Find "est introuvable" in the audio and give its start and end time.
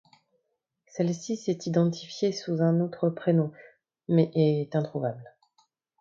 4.33-5.37